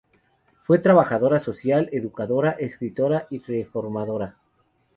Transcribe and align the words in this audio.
Fue 0.61 0.79
trabajadora 0.79 1.37
social, 1.39 1.87
educadora, 1.91 2.53
escritora 2.57 3.27
y 3.29 3.37
reformadora. 3.37 4.35